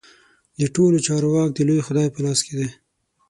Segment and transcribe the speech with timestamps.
[0.59, 2.69] د ټولو چارو واک د لوی خدای په لاس کې دی.